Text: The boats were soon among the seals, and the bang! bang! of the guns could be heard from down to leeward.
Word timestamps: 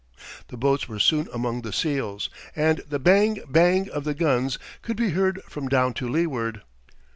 The 0.47 0.57
boats 0.57 0.89
were 0.89 0.97
soon 0.97 1.27
among 1.31 1.61
the 1.61 1.71
seals, 1.71 2.31
and 2.55 2.79
the 2.89 2.97
bang! 2.97 3.43
bang! 3.47 3.87
of 3.91 4.03
the 4.03 4.15
guns 4.15 4.57
could 4.81 4.97
be 4.97 5.09
heard 5.09 5.39
from 5.43 5.67
down 5.67 5.93
to 5.93 6.09
leeward. 6.09 6.63